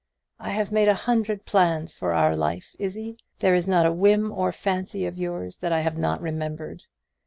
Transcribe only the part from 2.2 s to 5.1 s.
life, Izzie. There is not a whim or fancy